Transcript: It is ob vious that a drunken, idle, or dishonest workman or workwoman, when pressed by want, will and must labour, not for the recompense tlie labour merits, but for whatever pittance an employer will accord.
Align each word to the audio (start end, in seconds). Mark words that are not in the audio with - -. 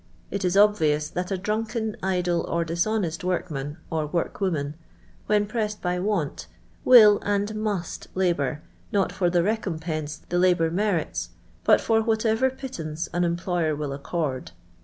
It 0.31 0.43
is 0.43 0.57
ob 0.57 0.77
vious 0.77 1.13
that 1.13 1.29
a 1.29 1.37
drunken, 1.37 1.95
idle, 2.01 2.41
or 2.47 2.65
dishonest 2.65 3.23
workman 3.23 3.77
or 3.91 4.07
workwoman, 4.07 4.73
when 5.27 5.45
pressed 5.45 5.79
by 5.79 5.99
want, 5.99 6.47
will 6.83 7.19
and 7.21 7.53
must 7.53 8.07
labour, 8.15 8.63
not 8.91 9.11
for 9.11 9.29
the 9.29 9.43
recompense 9.43 10.21
tlie 10.27 10.41
labour 10.41 10.71
merits, 10.71 11.29
but 11.63 11.79
for 11.79 12.01
whatever 12.01 12.49
pittance 12.49 13.09
an 13.13 13.23
employer 13.23 13.75
will 13.75 13.93
accord. 13.93 14.53